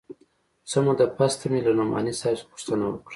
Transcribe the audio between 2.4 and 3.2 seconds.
پوښتنه وکړه.